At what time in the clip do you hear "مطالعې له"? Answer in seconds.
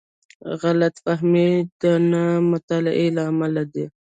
2.51-3.21